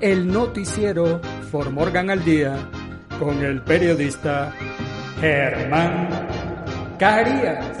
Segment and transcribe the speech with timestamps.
[0.00, 2.56] el noticiero For Morgan al Día
[3.18, 4.54] con el periodista
[5.20, 6.28] Germán
[6.98, 7.76] Carías.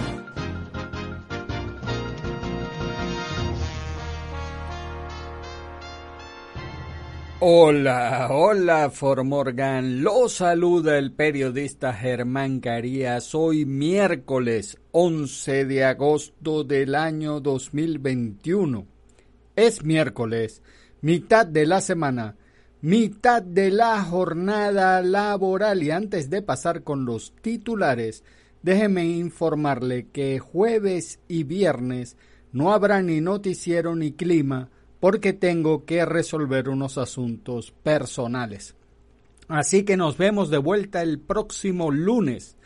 [7.40, 13.32] Hola, hola Formorgan, lo saluda el periodista Germán Carías.
[13.32, 18.86] Hoy miércoles 11 de agosto del año 2021.
[19.54, 20.62] Es miércoles,
[21.00, 22.36] mitad de la semana,
[22.80, 28.24] mitad de la jornada laboral y antes de pasar con los titulares,
[28.62, 32.16] déjeme informarle que jueves y viernes
[32.52, 38.74] no habrá ni noticiero ni clima porque tengo que resolver unos asuntos personales.
[39.48, 42.56] Así que nos vemos de vuelta el próximo lunes.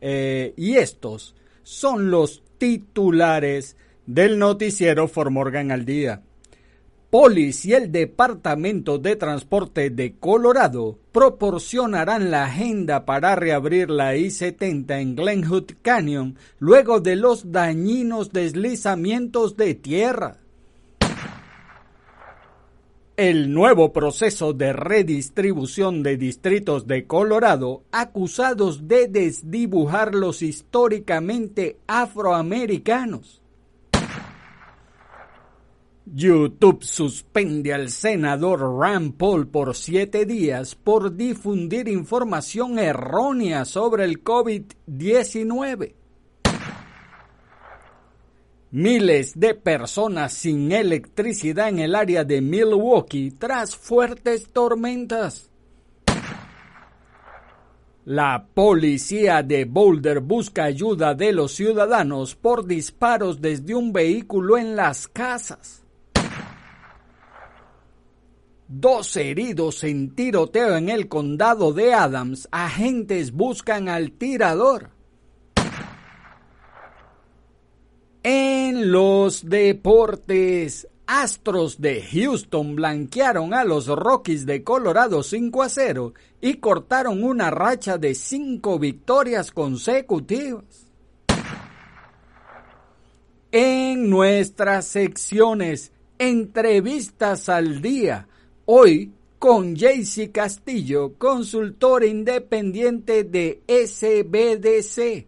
[0.00, 6.22] Eh, y estos son los titulares del noticiero Formorgan al día.
[7.12, 14.98] Polis y el Departamento de Transporte de Colorado proporcionarán la agenda para reabrir la I-70
[14.98, 20.38] en Glenwood Canyon luego de los dañinos deslizamientos de tierra
[23.18, 33.41] el nuevo proceso de redistribución de distritos de Colorado acusados de desdibujar los históricamente afroamericanos.
[36.14, 44.22] YouTube suspende al senador Rand Paul por siete días por difundir información errónea sobre el
[44.22, 45.94] COVID-19.
[48.72, 55.48] Miles de personas sin electricidad en el área de Milwaukee tras fuertes tormentas.
[58.04, 64.76] La policía de Boulder busca ayuda de los ciudadanos por disparos desde un vehículo en
[64.76, 65.81] las casas.
[68.74, 72.48] Dos heridos en tiroteo en el condado de Adams.
[72.50, 74.88] Agentes buscan al tirador.
[78.22, 86.14] En los deportes, Astros de Houston blanquearon a los Rockies de Colorado 5 a 0
[86.40, 90.86] y cortaron una racha de 5 victorias consecutivas.
[93.50, 98.28] En nuestras secciones, entrevistas al día,
[98.66, 105.26] hoy con Jaycee Castillo, consultor independiente de SBDC.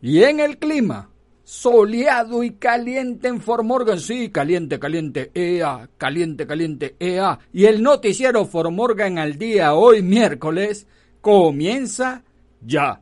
[0.00, 1.10] Y en el clima,
[1.42, 7.38] soleado y caliente en Formorgan, sí, caliente, caliente, ea, caliente, caliente, ea.
[7.52, 10.86] Y el noticiero Formorgan al día hoy miércoles
[11.20, 12.22] comienza
[12.60, 13.00] ya.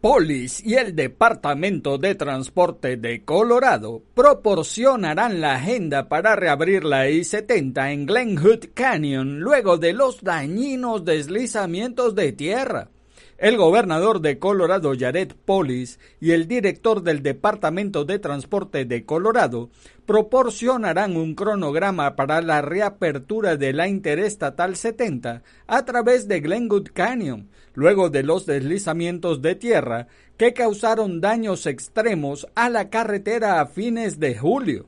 [0.00, 7.92] Polis y el Departamento de Transporte de Colorado proporcionarán la agenda para reabrir la I-70
[7.92, 12.90] en Glenwood Canyon luego de los dañinos deslizamientos de tierra.
[13.38, 19.68] El gobernador de Colorado, Jared Polis, y el director del Departamento de Transporte de Colorado
[20.06, 27.50] proporcionarán un cronograma para la reapertura de la Interestatal 70 a través de Glenwood Canyon,
[27.74, 30.06] luego de los deslizamientos de tierra
[30.38, 34.86] que causaron daños extremos a la carretera a fines de julio.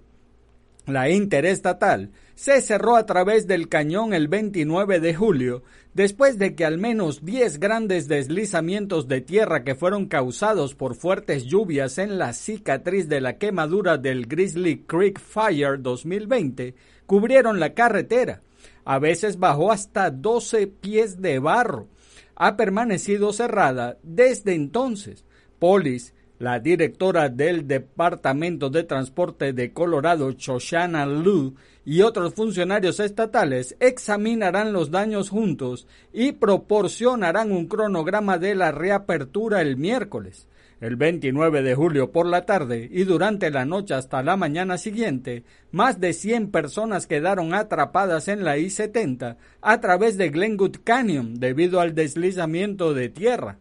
[0.87, 6.65] La interestatal se cerró a través del cañón el 29 de julio, después de que
[6.65, 12.33] al menos 10 grandes deslizamientos de tierra que fueron causados por fuertes lluvias en la
[12.35, 16.77] cicatriz de la quemadura del Grizzly Creek Fire 2020
[17.07, 18.41] cubrieron la carretera.
[18.85, 21.89] A veces bajó hasta 12 pies de barro.
[22.37, 25.25] Ha permanecido cerrada desde entonces.
[25.59, 31.55] Polis la directora del Departamento de Transporte de Colorado, Shoshana Lu,
[31.85, 39.63] y otros funcionarios estatales examinarán los daños juntos y proporcionarán un cronograma de la reapertura
[39.63, 40.47] el miércoles.
[40.81, 45.43] El 29 de julio por la tarde y durante la noche hasta la mañana siguiente,
[45.73, 51.81] más de 100 personas quedaron atrapadas en la I-70 a través de Glenwood Canyon debido
[51.81, 53.59] al deslizamiento de tierra.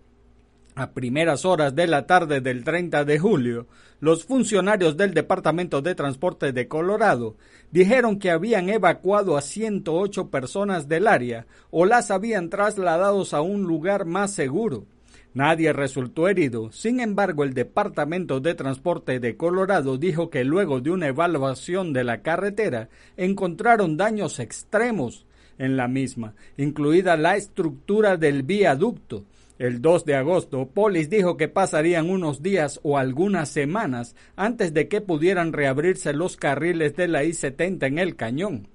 [0.80, 3.66] A primeras horas de la tarde del 30 de julio,
[4.00, 7.36] los funcionarios del Departamento de Transporte de Colorado
[7.72, 13.64] dijeron que habían evacuado a 108 personas del área o las habían trasladados a un
[13.64, 14.86] lugar más seguro.
[15.34, 16.72] Nadie resultó herido.
[16.72, 22.04] Sin embargo, el Departamento de Transporte de Colorado dijo que luego de una evaluación de
[22.04, 25.26] la carretera encontraron daños extremos
[25.58, 29.26] en la misma, incluida la estructura del viaducto
[29.60, 34.88] el 2 de agosto, Polis dijo que pasarían unos días o algunas semanas antes de
[34.88, 38.68] que pudieran reabrirse los carriles de la I-70 en el cañón.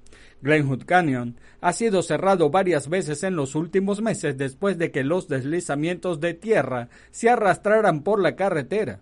[0.42, 5.28] Glenwood Canyon ha sido cerrado varias veces en los últimos meses después de que los
[5.28, 8.98] deslizamientos de tierra se arrastraran por la carretera.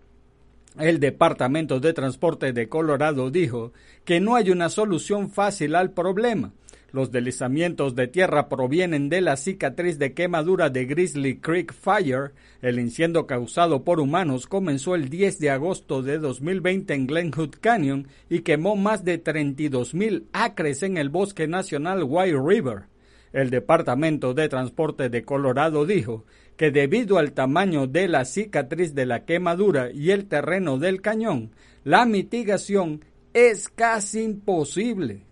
[0.78, 3.72] El Departamento de Transporte de Colorado dijo
[4.04, 6.52] que no hay una solución fácil al problema,
[6.92, 12.32] los deslizamientos de tierra provienen de la cicatriz de quemadura de Grizzly Creek Fire.
[12.62, 18.08] El incendio causado por humanos comenzó el 10 de agosto de 2020 en Glenwood Canyon
[18.28, 22.84] y quemó más de 32 mil acres en el bosque nacional White River.
[23.32, 26.24] El Departamento de Transporte de Colorado dijo
[26.56, 31.52] que debido al tamaño de la cicatriz de la quemadura y el terreno del cañón,
[31.84, 35.29] la mitigación es casi imposible.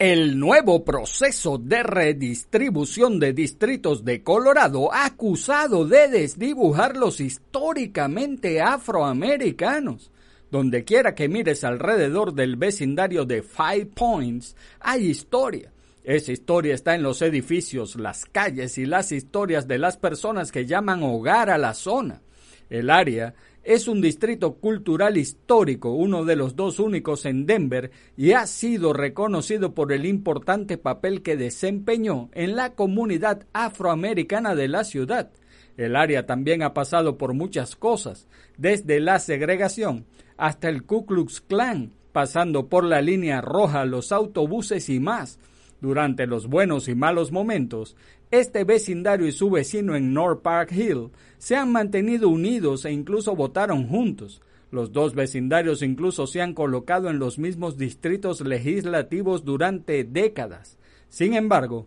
[0.00, 10.10] El nuevo proceso de redistribución de distritos de Colorado acusado de desdibujar los históricamente afroamericanos.
[10.50, 15.70] Donde quiera que mires alrededor del vecindario de Five Points, hay historia.
[16.02, 20.64] Esa historia está en los edificios, las calles y las historias de las personas que
[20.64, 22.22] llaman hogar a la zona.
[22.70, 28.32] El área es un distrito cultural histórico, uno de los dos únicos en Denver, y
[28.32, 34.84] ha sido reconocido por el importante papel que desempeñó en la comunidad afroamericana de la
[34.84, 35.30] ciudad.
[35.76, 38.26] El área también ha pasado por muchas cosas,
[38.56, 40.06] desde la segregación
[40.36, 45.38] hasta el Ku Klux Klan, pasando por la línea roja, los autobuses y más.
[45.80, 47.96] Durante los buenos y malos momentos,
[48.30, 53.34] este vecindario y su vecino en North Park Hill se han mantenido unidos e incluso
[53.34, 54.42] votaron juntos.
[54.70, 60.76] Los dos vecindarios incluso se han colocado en los mismos distritos legislativos durante décadas.
[61.08, 61.86] Sin embargo,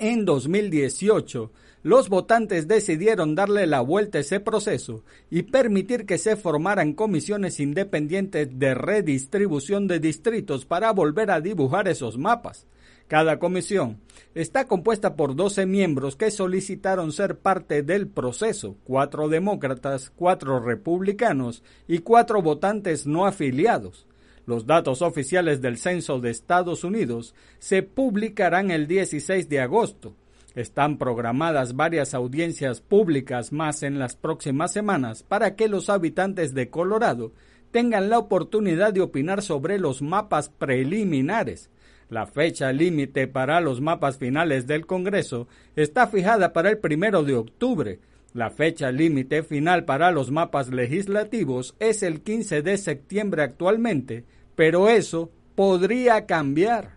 [0.00, 1.52] en 2018,
[1.82, 7.60] los votantes decidieron darle la vuelta a ese proceso y permitir que se formaran comisiones
[7.60, 12.66] independientes de redistribución de distritos para volver a dibujar esos mapas.
[13.14, 14.00] Cada comisión
[14.34, 21.62] está compuesta por 12 miembros que solicitaron ser parte del proceso, cuatro demócratas, cuatro republicanos
[21.86, 24.08] y cuatro votantes no afiliados.
[24.46, 30.16] Los datos oficiales del Censo de Estados Unidos se publicarán el 16 de agosto.
[30.56, 36.68] Están programadas varias audiencias públicas más en las próximas semanas para que los habitantes de
[36.68, 37.30] Colorado
[37.70, 41.70] tengan la oportunidad de opinar sobre los mapas preliminares
[42.08, 47.34] la fecha límite para los mapas finales del Congreso está fijada para el primero de
[47.34, 48.00] octubre.
[48.32, 54.24] La fecha límite final para los mapas legislativos es el 15 de septiembre actualmente,
[54.56, 56.94] pero eso podría cambiar.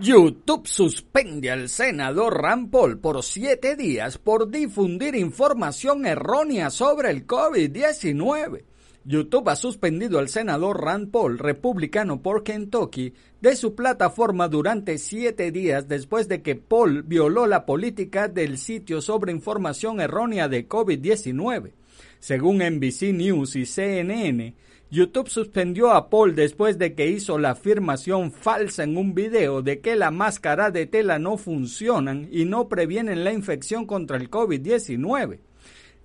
[0.00, 7.26] YouTube suspende al senador Rand Paul por siete días por difundir información errónea sobre el
[7.26, 8.64] COVID-19.
[9.06, 15.52] YouTube ha suspendido al senador Rand Paul, republicano por Kentucky, de su plataforma durante siete
[15.52, 21.72] días después de que Paul violó la política del sitio sobre información errónea de COVID-19.
[22.18, 24.54] Según NBC News y CNN,
[24.90, 29.80] YouTube suspendió a Paul después de que hizo la afirmación falsa en un video de
[29.80, 35.40] que la máscara de tela no funcionan y no previenen la infección contra el COVID-19.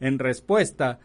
[0.02, 1.00] En respuesta,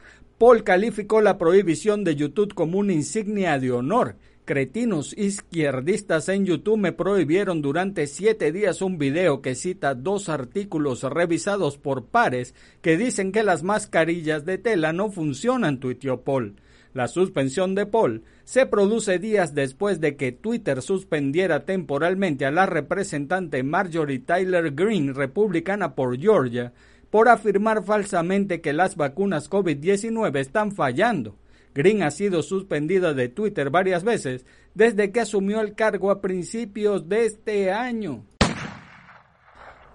[0.44, 4.16] Paul calificó la prohibición de YouTube como una insignia de honor.
[4.44, 11.02] Cretinos izquierdistas en YouTube me prohibieron durante siete días un video que cita dos artículos
[11.02, 16.56] revisados por pares que dicen que las mascarillas de tela no funcionan, tuiteó Paul.
[16.92, 22.66] La suspensión de Paul se produce días después de que Twitter suspendiera temporalmente a la
[22.66, 26.74] representante Marjorie Tyler Greene, republicana por Georgia,
[27.14, 31.38] por afirmar falsamente que las vacunas COVID-19 están fallando.
[31.72, 34.44] Green ha sido suspendida de Twitter varias veces
[34.74, 38.26] desde que asumió el cargo a principios de este año.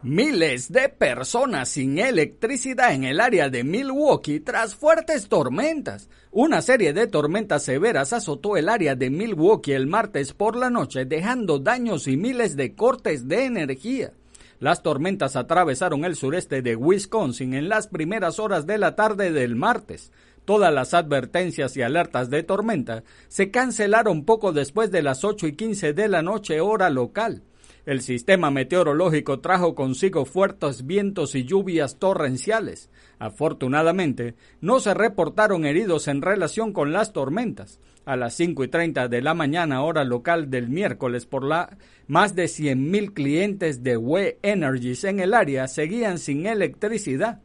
[0.02, 6.08] Miles de personas sin electricidad en el área de Milwaukee tras fuertes tormentas.
[6.32, 11.04] Una serie de tormentas severas azotó el área de Milwaukee el martes por la noche,
[11.04, 14.14] dejando daños y miles de cortes de energía.
[14.60, 19.56] Las tormentas atravesaron el sureste de Wisconsin en las primeras horas de la tarde del
[19.56, 20.12] martes.
[20.44, 25.56] Todas las advertencias y alertas de tormenta se cancelaron poco después de las 8 y
[25.56, 27.44] 15 de la noche hora local.
[27.86, 32.90] El sistema meteorológico trajo consigo fuertes vientos y lluvias torrenciales.
[33.20, 37.80] Afortunadamente, no se reportaron heridos en relación con las tormentas.
[38.06, 42.36] A las 5 y 30 de la mañana hora local del miércoles por la más
[42.36, 47.42] de 100.000 clientes de We Energies en el área seguían sin electricidad.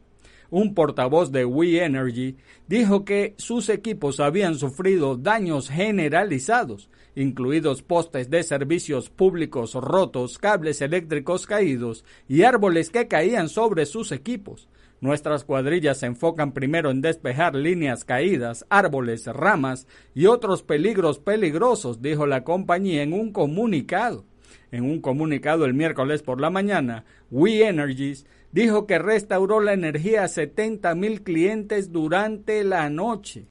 [0.49, 2.37] Un portavoz de We Energy
[2.67, 10.81] dijo que sus equipos habían sufrido daños generalizados, incluidos postes de servicios públicos rotos, cables
[10.81, 14.67] eléctricos caídos y árboles que caían sobre sus equipos.
[15.01, 22.01] Nuestras cuadrillas se enfocan primero en despejar líneas caídas, árboles, ramas y otros peligros peligrosos,
[22.01, 24.25] dijo la compañía en un comunicado.
[24.71, 30.23] En un comunicado el miércoles por la mañana, We Energies dijo que restauró la energía
[30.23, 33.47] a 70 mil clientes durante la noche.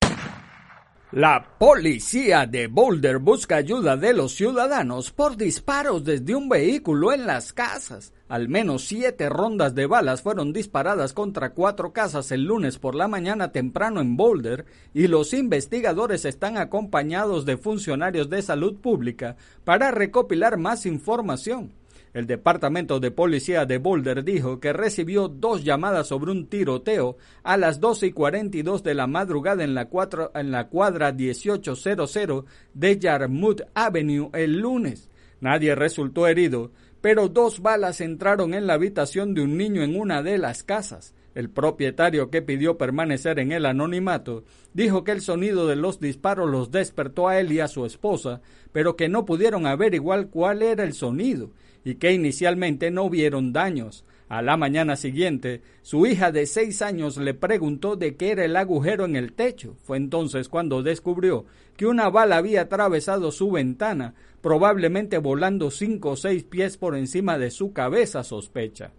[1.15, 7.25] La policía de Boulder busca ayuda de los ciudadanos por disparos desde un vehículo en
[7.25, 8.13] las casas.
[8.27, 13.07] Al menos siete rondas de balas fueron disparadas contra cuatro casas el lunes por la
[13.07, 19.93] mañana temprano en Boulder y los investigadores están acompañados de funcionarios de salud pública para
[19.93, 21.75] recopilar más información.
[22.15, 27.57] El Departamento de Policía de Boulder dijo que recibió dos llamadas sobre un tiroteo a
[27.57, 29.89] las 12 y 42 de la madrugada en la,
[30.35, 35.11] en la cuadra 1800 de Yarmouth Avenue el lunes.
[35.41, 40.23] Nadie resultó herido, pero dos balas entraron en la habitación de un niño en una
[40.23, 41.14] de las casas.
[41.35, 46.49] El propietario que pidió permanecer en el anonimato dijo que el sonido de los disparos
[46.49, 48.41] los despertó a él y a su esposa,
[48.73, 51.51] pero que no pudieron averiguar cuál era el sonido
[51.85, 54.05] y que inicialmente no vieron daños.
[54.29, 58.57] A la mañana siguiente, su hija de seis años le preguntó de qué era el
[58.57, 59.77] agujero en el techo.
[59.83, 61.45] Fue entonces cuando descubrió
[61.77, 67.39] que una bala había atravesado su ventana, probablemente volando cinco o seis pies por encima
[67.39, 68.93] de su cabeza, sospecha.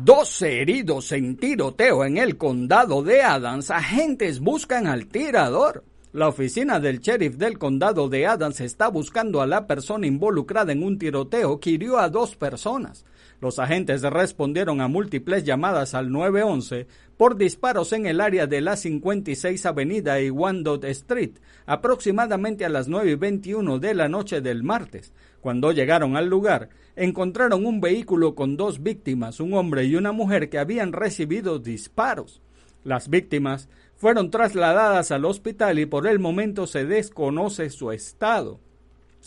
[0.00, 3.70] 12 heridos en tiroteo en el condado de Adams.
[3.70, 5.84] Agentes buscan al tirador.
[6.12, 10.82] La oficina del sheriff del condado de Adams está buscando a la persona involucrada en
[10.82, 13.04] un tiroteo que hirió a dos personas.
[13.40, 18.76] Los agentes respondieron a múltiples llamadas al 911 por disparos en el área de la
[18.76, 24.62] 56 Avenida y Wandot Street, aproximadamente a las 9 y 21 de la noche del
[24.62, 25.12] martes.
[25.42, 30.48] Cuando llegaron al lugar, encontraron un vehículo con dos víctimas, un hombre y una mujer
[30.48, 32.40] que habían recibido disparos.
[32.84, 38.60] Las víctimas fueron trasladadas al hospital y por el momento se desconoce su estado.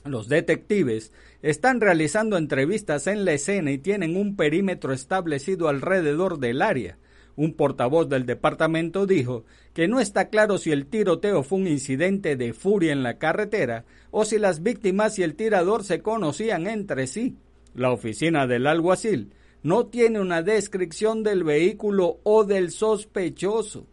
[0.06, 6.62] Los detectives están realizando entrevistas en la escena y tienen un perímetro establecido alrededor del
[6.62, 6.98] área.
[7.38, 12.36] Un portavoz del departamento dijo que no está claro si el tiroteo fue un incidente
[12.36, 17.08] de furia en la carretera o si las víctimas y el tirador se conocían entre
[17.08, 17.36] sí.
[17.74, 23.86] La oficina del alguacil no tiene una descripción del vehículo o del sospechoso.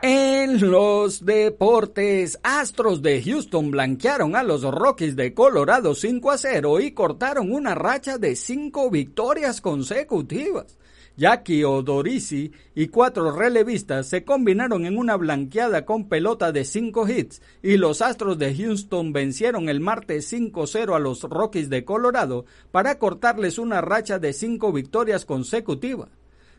[0.00, 6.78] En los deportes, Astros de Houston blanquearon a los Rockies de Colorado 5 a 0
[6.78, 10.78] y cortaron una racha de 5 victorias consecutivas.
[11.18, 17.42] Jackie Odorisi y cuatro relevistas se combinaron en una blanqueada con pelota de 5 hits
[17.60, 23.00] y los Astros de Houston vencieron el martes 5-0 a los Rockies de Colorado para
[23.00, 26.08] cortarles una racha de 5 victorias consecutivas.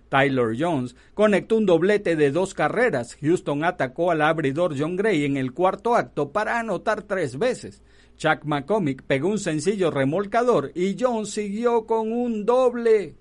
[0.09, 3.15] Tyler Jones conectó un doblete de dos carreras.
[3.21, 7.81] Houston atacó al abridor John Gray en el cuarto acto para anotar tres veces.
[8.17, 13.18] Chuck McCormick pegó un sencillo remolcador y Jones siguió con un doble.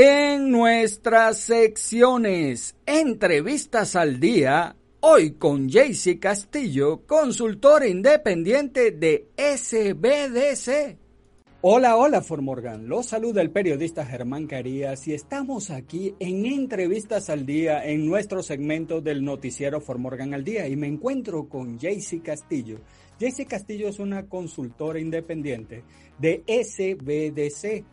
[0.00, 10.96] En nuestras secciones, entrevistas al día, hoy con Jaycee Castillo, consultor independiente de SBDC.
[11.62, 12.88] Hola, hola Formorgan.
[12.88, 18.44] Los saluda el periodista Germán Carías y estamos aquí en Entrevistas al Día en nuestro
[18.44, 22.78] segmento del noticiero Formorgan al Día y me encuentro con Jaycee Castillo.
[23.18, 25.82] Jaycee Castillo es una consultora independiente
[26.20, 27.84] de SBDC,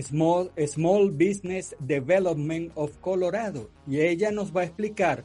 [0.00, 5.24] Small, Small Business Development of Colorado, y ella nos va a explicar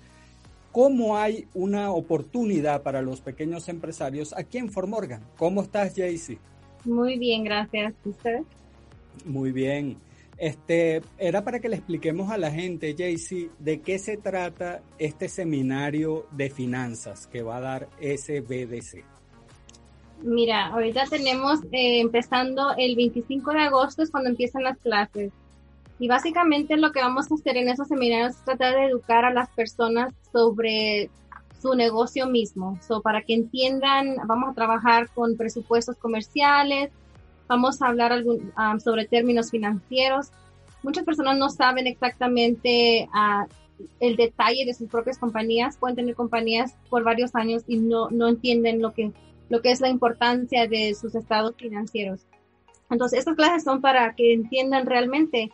[0.72, 5.24] cómo hay una oportunidad para los pequeños empresarios aquí en Formorgan.
[5.38, 6.38] ¿Cómo estás, Jaycee?
[6.86, 7.94] Muy bien, gracias.
[8.06, 8.42] ¿Usted?
[9.26, 9.98] Muy bien.
[10.38, 15.30] Este, era para que le expliquemos a la gente, Jaycee, de qué se trata este
[15.30, 19.17] seminario de finanzas que va a dar SBDC.
[20.22, 25.32] Mira, ahorita tenemos eh, empezando el 25 de agosto es cuando empiezan las clases.
[26.00, 29.34] Y básicamente lo que vamos a hacer en esos seminarios es tratar de educar a
[29.34, 31.10] las personas sobre
[31.62, 32.80] su negocio mismo.
[32.88, 36.92] So, para que entiendan, vamos a trabajar con presupuestos comerciales,
[37.48, 40.30] vamos a hablar um, sobre términos financieros.
[40.84, 43.48] Muchas personas no saben exactamente uh,
[44.00, 45.78] el detalle de sus propias compañías.
[45.78, 49.12] Pueden tener compañías por varios años y no, no entienden lo que,
[49.50, 52.22] lo que es la importancia de sus estados financieros.
[52.90, 55.52] Entonces, estas clases son para que entiendan realmente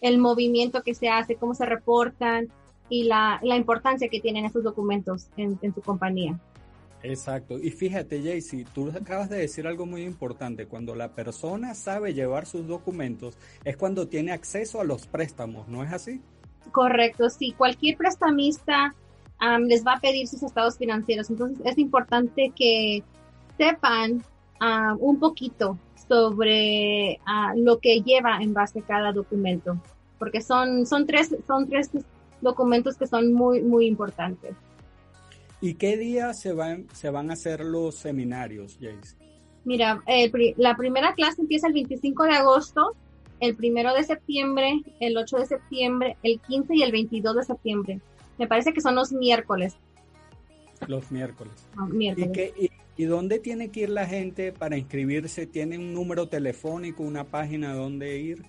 [0.00, 2.48] el movimiento que se hace, cómo se reportan,
[2.88, 6.38] y la, la importancia que tienen esos documentos en, en su compañía.
[7.02, 7.58] Exacto.
[7.58, 10.66] Y fíjate, Jaycee, tú acabas de decir algo muy importante.
[10.66, 15.84] Cuando la persona sabe llevar sus documentos, es cuando tiene acceso a los préstamos, ¿no
[15.84, 16.20] es así?
[16.72, 17.52] Correcto, sí.
[17.52, 18.94] Cualquier prestamista
[19.60, 21.30] les va a pedir sus estados financieros.
[21.30, 23.04] Entonces, es importante que
[23.56, 24.22] sepan
[24.98, 29.76] un poquito sobre ah, lo que lleva en base cada documento.
[30.18, 31.90] Porque son, son, tres, son tres
[32.40, 34.54] documentos que son muy, muy importantes.
[35.60, 39.16] ¿Y qué día se van, se van a hacer los seminarios, Jace?
[39.64, 40.02] Mira,
[40.56, 42.94] la primera clase empieza el 25 de agosto,
[43.40, 48.00] el 1 de septiembre, el 8 de septiembre, el 15 y el 22 de septiembre.
[48.38, 49.76] Me parece que son los miércoles.
[50.86, 51.52] Los miércoles.
[51.76, 52.52] Ah, miércoles.
[52.56, 52.70] ¿Y, y,
[53.04, 55.46] dónde tiene que ir la gente para inscribirse?
[55.46, 58.44] ¿Tiene un número telefónico, una página donde ir?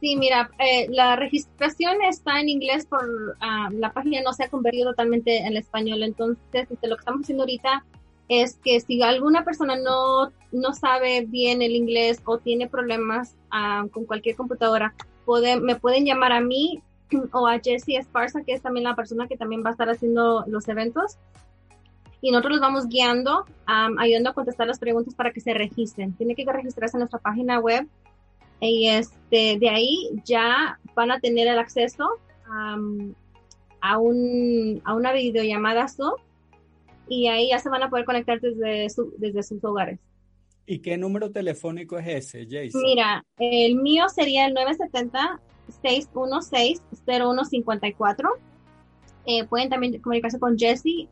[0.00, 4.50] Sí, mira, eh, la registración está en inglés por ah, la página no se ha
[4.50, 6.02] convertido totalmente en español.
[6.02, 7.84] Entonces, lo que estamos haciendo ahorita
[8.28, 13.86] es que si alguna persona no, no sabe bien el inglés o tiene problemas ah,
[13.90, 14.94] con cualquier computadora,
[15.62, 16.82] me pueden llamar a mí
[17.32, 20.44] o a Jessie Esparza, que es también la persona que también va a estar haciendo
[20.46, 21.16] los eventos.
[22.24, 26.14] Y nosotros los vamos guiando, ayudando a contestar las preguntas para que se registren.
[26.14, 27.86] Tiene que registrarse en nuestra página web
[28.60, 32.08] y este, de ahí ya van a tener el acceso
[32.50, 32.78] a,
[33.98, 36.14] un, a una videollamada Zoom
[37.08, 38.86] y ahí ya se van a poder conectar desde,
[39.18, 40.00] desde sus hogares.
[40.64, 42.80] ¿Y qué número telefónico es ese, Jason?
[42.80, 44.54] Mira, el mío sería el
[45.82, 48.30] 970-616-0154
[49.26, 51.06] Eh, pueden también comunicarse con Jesse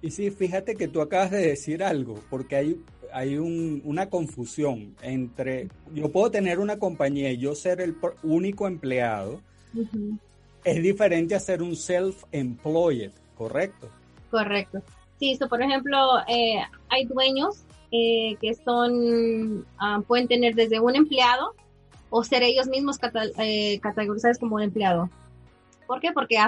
[0.00, 2.80] Y sí, fíjate que tú acabas de decir algo, porque hay,
[3.12, 9.40] hay una confusión entre, yo puedo tener una compañía y yo ser el único empleado,
[10.64, 13.88] es diferente a ser un self-employed, ¿correcto?
[14.30, 14.82] Correcto.
[15.22, 21.54] Sí, por ejemplo, eh, hay dueños eh, que son, ah, pueden tener desde un empleado
[22.10, 22.98] o ser ellos mismos
[23.38, 25.08] eh, categorizados como un empleado.
[25.86, 26.10] ¿Por qué?
[26.10, 26.38] Porque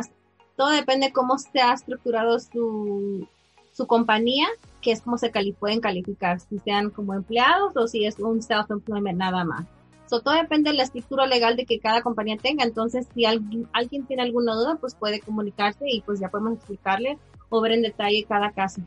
[0.57, 3.29] todo depende cómo se ha estructurado su,
[3.71, 4.49] su compañía,
[4.81, 9.19] que es como se pueden calificar, si sean como empleados o si es un self-employment
[9.19, 9.67] nada más.
[10.07, 12.65] So, todo depende de la estructura legal de que cada compañía tenga.
[12.65, 17.19] Entonces, si alguien, alguien tiene alguna duda, pues puede comunicarse y pues ya podemos explicarle
[17.49, 18.83] o ver en detalle cada caso.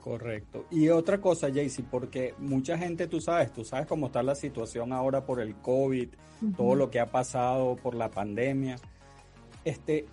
[0.00, 0.66] Correcto.
[0.70, 4.92] Y otra cosa, Jaycee, porque mucha gente, tú sabes, tú sabes cómo está la situación
[4.92, 6.08] ahora por el COVID,
[6.56, 8.76] todo lo que ha pasado por la pandemia.
[9.64, 10.06] Este,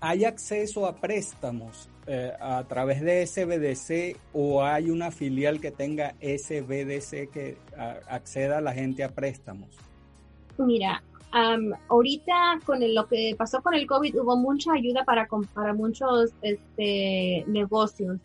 [0.00, 6.16] ¿Hay acceso a préstamos eh, a través de SBDC o hay una filial que tenga
[6.20, 7.56] SBDC que
[8.08, 9.68] acceda a la gente a préstamos?
[10.58, 11.04] Mira,
[11.86, 17.44] ahorita con lo que pasó con el COVID hubo mucha ayuda para, para muchos este,
[17.46, 18.18] negocios.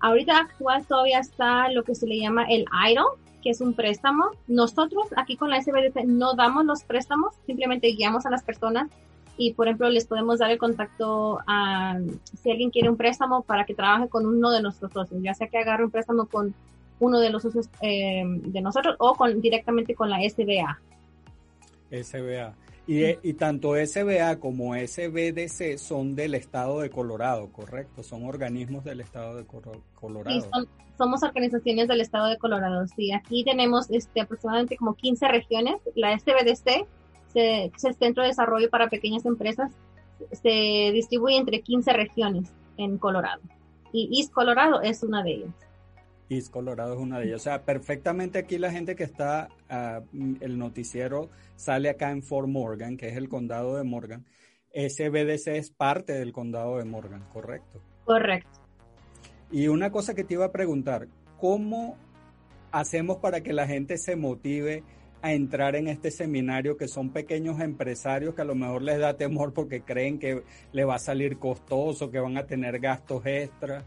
[0.00, 4.30] Ahorita actual todavía está lo que se le llama el IDO, que es un préstamo.
[4.48, 8.90] Nosotros aquí con la SBDC no damos los préstamos, simplemente guiamos a las personas
[9.36, 11.98] y por ejemplo les podemos dar el contacto a
[12.42, 15.48] si alguien quiere un préstamo para que trabaje con uno de nuestros socios, ya sea
[15.48, 16.54] que agarre un préstamo con
[17.00, 20.80] uno de los socios eh, de nosotros o con directamente con la SBA.
[21.90, 22.54] SBA.
[22.86, 28.02] Y, y, tanto SBA como SBDC son del estado de Colorado, ¿correcto?
[28.02, 29.44] Son organismos del estado de
[29.94, 30.40] Colorado.
[30.40, 30.48] Sí,
[30.98, 32.86] somos organizaciones del estado de Colorado.
[32.88, 35.76] Sí, aquí tenemos este, aproximadamente como 15 regiones.
[35.94, 36.86] La SBDC
[37.32, 39.72] se, el Centro de Desarrollo para Pequeñas Empresas,
[40.30, 43.42] se distribuye entre 15 regiones en Colorado.
[43.92, 45.54] Y East Colorado es una de ellas.
[46.28, 47.40] East Colorado es una de ellas.
[47.40, 50.00] O sea, perfectamente aquí la gente que está, ah,
[50.40, 54.24] el noticiero sale acá en Fort Morgan, que es el condado de Morgan.
[54.74, 57.82] SBDC es parte del condado de Morgan, ¿correcto?
[58.04, 58.60] Correcto.
[59.50, 61.98] Y una cosa que te iba a preguntar, ¿cómo
[62.70, 64.82] hacemos para que la gente se motive
[65.22, 69.16] a entrar en este seminario que son pequeños empresarios que a lo mejor les da
[69.16, 73.84] temor porque creen que le va a salir costoso, que van a tener gastos extra.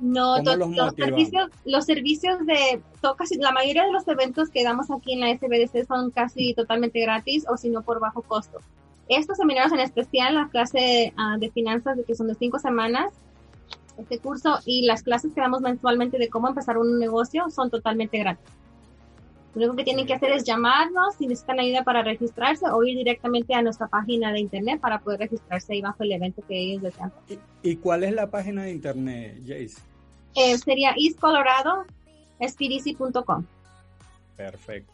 [0.00, 2.80] No, los, servicios, los servicios de
[3.16, 7.00] casi la mayoría de los eventos que damos aquí en la SBDC son casi totalmente
[7.00, 8.58] gratis o si no por bajo costo.
[9.08, 13.12] Estos seminarios en especial, la clase ah, de finanzas que son de cinco semanas,
[13.96, 18.18] este curso y las clases que damos mensualmente de cómo empezar un negocio son totalmente
[18.18, 18.44] gratis.
[19.54, 22.98] Lo único que tienen que hacer es llamarnos si necesitan ayuda para registrarse o ir
[22.98, 26.82] directamente a nuestra página de internet para poder registrarse ahí bajo el evento que ellos
[26.82, 27.12] desean.
[27.62, 29.76] ¿Y, cuál es la página de internet, Jace?
[30.34, 33.44] Eh, sería eastcolorado.spdc.com.
[34.36, 34.92] Perfecto.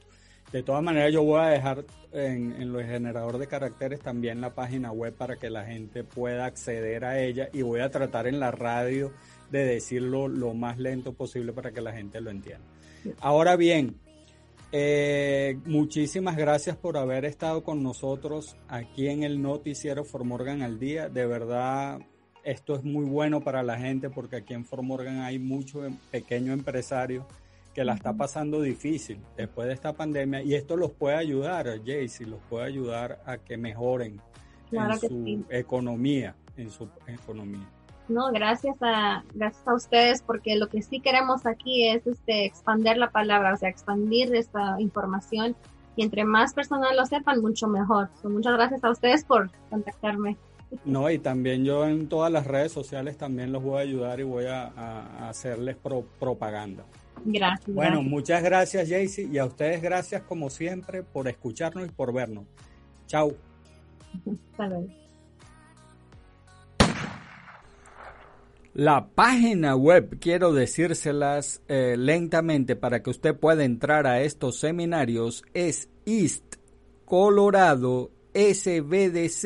[0.53, 4.51] De todas maneras, yo voy a dejar en, en el generador de caracteres también la
[4.51, 8.38] página web para que la gente pueda acceder a ella y voy a tratar en
[8.40, 9.11] la radio
[9.51, 12.66] de decirlo lo más lento posible para que la gente lo entienda.
[13.20, 13.96] Ahora bien,
[14.72, 21.09] eh, muchísimas gracias por haber estado con nosotros aquí en el noticiero Formorgan al día.
[21.09, 22.00] De verdad,
[22.44, 27.26] esto es muy bueno para la gente porque aquí en Formorgan hay mucho pequeño empresario
[27.74, 32.26] que la está pasando difícil después de esta pandemia y esto los puede ayudar, Jaycee,
[32.26, 34.20] los puede ayudar a que mejoren
[34.72, 37.68] en su economía, en su economía.
[38.11, 42.96] No, gracias a, gracias a ustedes, porque lo que sí queremos aquí es este, expandir
[42.96, 45.57] la palabra, o sea, expandir esta información
[45.96, 48.09] y entre más personas lo sepan, mucho mejor.
[48.25, 50.37] muchas gracias a ustedes por contactarme.
[50.85, 54.23] No, y también yo en todas las redes sociales también los voy a ayudar y
[54.23, 56.85] voy a, hacerles propaganda.
[57.25, 57.75] Gracias.
[57.75, 62.44] Bueno, muchas gracias, Jaycee, y a ustedes gracias como siempre por escucharnos y por vernos.
[63.07, 63.33] Chao.
[68.72, 75.42] La página web, quiero decírselas eh, lentamente para que usted pueda entrar a estos seminarios,
[75.54, 76.54] es East
[77.04, 79.40] Colorado sbdc.com.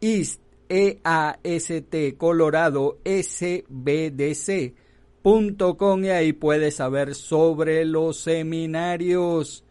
[0.00, 3.64] East E A S T Colorado sbdc.com
[6.04, 9.64] y ahí puede saber sobre los seminarios.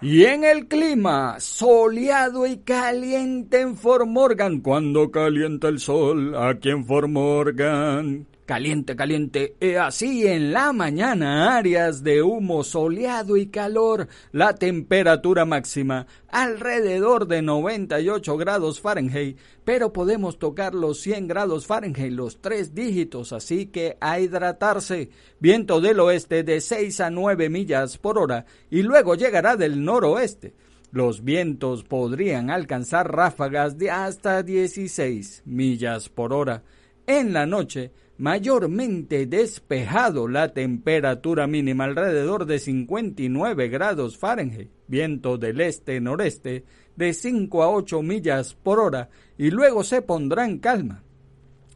[0.00, 6.70] Y en el clima, soleado y caliente en Fort Morgan, cuando calienta el sol aquí
[6.70, 8.24] en Fort Morgan.
[8.48, 15.44] Caliente, caliente, y así en la mañana, áreas de humo soleado y calor, la temperatura
[15.44, 22.74] máxima alrededor de 98 grados Fahrenheit, pero podemos tocar los 100 grados Fahrenheit, los tres
[22.74, 25.10] dígitos, así que a hidratarse.
[25.38, 30.54] Viento del oeste de 6 a 9 millas por hora y luego llegará del noroeste.
[30.90, 36.62] Los vientos podrían alcanzar ráfagas de hasta 16 millas por hora.
[37.06, 45.60] En la noche, mayormente despejado, la temperatura mínima alrededor de 59 grados Fahrenheit, viento del
[45.60, 46.64] este-noreste
[46.96, 51.04] de 5 a 8 millas por hora y luego se pondrá en calma.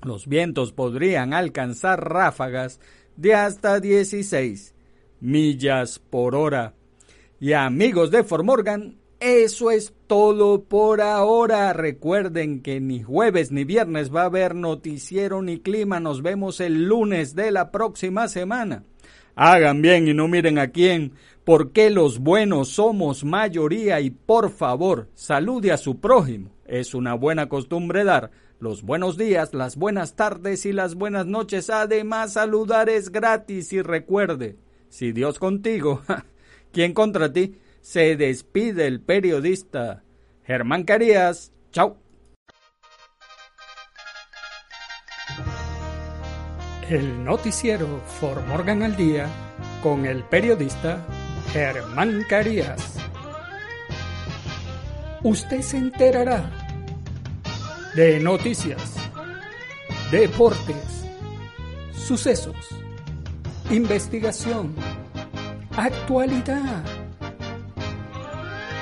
[0.03, 2.81] Los vientos podrían alcanzar ráfagas
[3.17, 4.75] de hasta 16
[5.21, 6.75] millas por hora.
[7.39, 11.73] Y amigos de Formorgan, eso es todo por ahora.
[11.73, 16.01] Recuerden que ni jueves ni viernes va a haber noticiero ni clima.
[16.01, 18.85] Nos vemos el lunes de la próxima semana.
[19.37, 21.13] Hagan bien y no miren a quién,
[21.45, 26.51] porque los buenos somos mayoría y por favor, salude a su prójimo.
[26.67, 31.71] Es una buena costumbre dar los buenos días, las buenas tardes y las buenas noches.
[31.71, 34.57] Además, saludar es gratis y recuerde,
[34.89, 36.03] si Dios contigo,
[36.73, 37.57] ¿quién contra ti?
[37.83, 40.05] Se despide el periodista
[40.45, 41.53] Germán Carías.
[41.73, 41.99] Chao.
[46.89, 49.27] El noticiero For Morgan al Día
[49.83, 51.05] con el periodista
[51.53, 52.97] Germán Carías.
[55.25, 56.51] Usted se enterará
[57.95, 58.97] de noticias,
[60.11, 61.05] deportes,
[61.95, 62.57] sucesos,
[63.71, 64.75] investigación,
[65.77, 66.85] actualidad